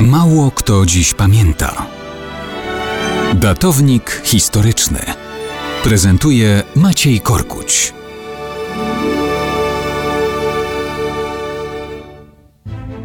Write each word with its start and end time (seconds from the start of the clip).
Mało 0.00 0.50
kto 0.50 0.86
dziś 0.86 1.14
pamięta. 1.14 1.86
Datownik 3.34 4.22
historyczny 4.24 4.98
prezentuje 5.84 6.62
Maciej 6.76 7.20
Korkuć. 7.20 7.94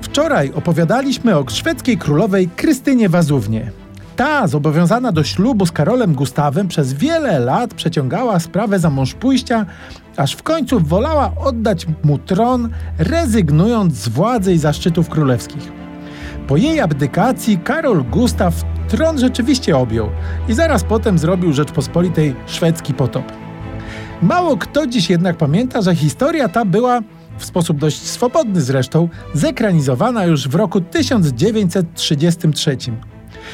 Wczoraj 0.02 0.52
opowiadaliśmy 0.56 1.38
o 1.38 1.46
szwedzkiej 1.50 1.98
królowej 1.98 2.50
Krystynie 2.56 3.10
Wazównie. 3.10 3.72
Ta, 4.16 4.48
zobowiązana 4.48 5.12
do 5.12 5.24
ślubu 5.24 5.66
z 5.66 5.72
Karolem 5.72 6.14
Gustawem, 6.14 6.68
przez 6.68 6.94
wiele 6.94 7.40
lat 7.40 7.74
przeciągała 7.74 8.40
sprawę 8.40 8.80
za 8.80 8.90
mąż 8.90 9.14
pójścia, 9.14 9.66
aż 10.18 10.34
w 10.34 10.44
końcu 10.44 10.80
wolała 10.80 11.32
oddać 11.46 11.88
mu 12.04 12.18
tron, 12.18 12.70
rezygnując 12.98 13.94
z 13.94 14.10
władzy 14.10 14.54
i 14.54 14.58
zaszczytów 14.58 15.10
królewskich. 15.10 15.81
Po 16.48 16.58
jej 16.58 16.80
abdykacji 16.80 17.58
Karol 17.58 18.04
Gustaw 18.04 18.64
tron 18.88 19.20
rzeczywiście 19.20 19.78
objął 19.78 20.10
i 20.48 20.54
zaraz 20.54 20.84
potem 20.84 21.18
zrobił 21.18 21.54
Rzeczpospolitej 21.54 22.36
szwedzki 22.48 22.94
potop. 22.94 23.24
Mało 24.22 24.58
kto 24.58 24.88
dziś 24.88 25.10
jednak 25.10 25.38
pamięta, 25.38 25.82
że 25.82 25.96
historia 25.96 26.50
ta 26.50 26.66
była 26.66 27.02
w 27.38 27.46
sposób 27.46 27.78
dość 27.78 28.02
swobodny 28.02 28.62
zresztą, 28.62 29.10
zekranizowana 29.34 30.26
już 30.26 30.48
w 30.48 30.56
roku 30.56 30.82
1933. 30.82 32.78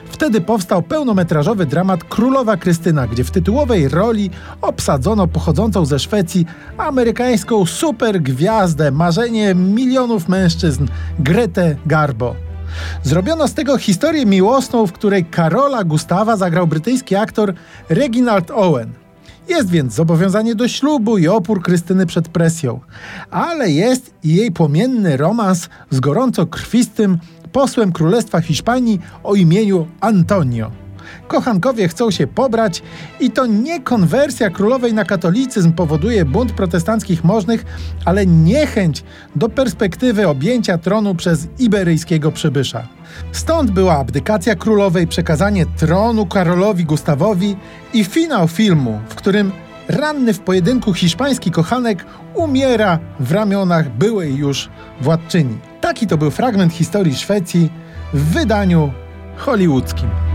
Wtedy 0.06 0.42
powstał 0.42 0.82
pełnometrażowy 0.82 1.66
dramat 1.66 2.04
Królowa 2.04 2.58
Krystyna, 2.58 3.08
gdzie 3.08 3.24
w 3.24 3.32
tytułowej 3.32 3.90
roli 3.90 4.30
obsadzono 4.62 5.28
pochodzącą 5.28 5.86
ze 5.86 6.00
Szwecji 6.00 6.46
amerykańską 6.78 7.66
supergwiazdę, 7.66 8.92
marzenie 8.92 9.56
milionów 9.56 10.30
mężczyzn, 10.30 10.88
Gretę 11.20 11.76
Garbo. 11.86 12.47
Zrobiono 13.04 13.48
z 13.48 13.54
tego 13.54 13.78
historię 13.78 14.26
miłosną, 14.26 14.88
w 14.88 14.92
której 14.92 15.26
Karola 15.26 15.84
Gustawa 15.84 16.38
zagrał 16.38 16.68
brytyjski 16.68 17.16
aktor 17.16 17.54
Reginald 17.90 18.52
Owen. 18.52 18.94
Jest 19.50 19.70
więc 19.70 19.94
zobowiązanie 19.94 20.56
do 20.56 20.68
ślubu 20.68 21.18
i 21.18 21.28
opór 21.28 21.62
Krystyny 21.62 22.06
przed 22.06 22.28
presją, 22.28 22.80
ale 23.32 23.72
jest 23.72 24.14
i 24.24 24.36
jej 24.36 24.52
płomienny 24.52 25.18
romans 25.18 25.70
z 25.90 26.00
gorąco 26.00 26.46
krwistym 26.46 27.18
posłem 27.52 27.92
Królestwa 27.92 28.42
Hiszpanii 28.42 29.00
o 29.24 29.36
imieniu 29.36 29.88
Antonio. 30.02 30.87
Kochankowie 31.28 31.88
chcą 31.88 32.12
się 32.12 32.28
pobrać 32.28 32.84
i 33.20 33.32
to 33.32 33.46
nie 33.46 33.82
konwersja 33.82 34.50
królowej 34.50 34.94
na 34.94 35.06
katolicyzm 35.06 35.74
powoduje 35.74 36.26
bunt 36.26 36.52
protestanckich 36.52 37.24
możnych, 37.24 37.66
ale 38.06 38.26
niechęć 38.26 39.04
do 39.36 39.50
perspektywy 39.50 40.28
objęcia 40.28 40.78
tronu 40.78 41.16
przez 41.16 41.48
iberyjskiego 41.60 42.32
przybysza. 42.32 42.88
Stąd 43.32 43.72
była 43.72 43.98
abdykacja 43.98 44.56
królowej, 44.56 45.08
przekazanie 45.08 45.66
tronu 45.66 46.26
Karolowi 46.26 46.86
Gustawowi 46.86 47.56
i 47.94 48.04
finał 48.04 48.48
filmu, 48.48 49.00
w 49.10 49.16
którym 49.16 49.52
ranny 49.88 50.34
w 50.34 50.40
pojedynku 50.40 50.94
hiszpański 50.94 51.52
kochanek 51.52 52.06
umiera 52.34 53.00
w 53.20 53.32
ramionach 53.32 53.90
byłej 53.90 54.36
już 54.36 54.70
władczyni. 55.02 55.58
Taki 55.82 56.08
to 56.08 56.18
był 56.18 56.32
fragment 56.32 56.74
historii 56.74 57.16
Szwecji 57.16 57.70
w 58.14 58.34
wydaniu 58.34 58.92
hollywoodzkim. 59.38 60.27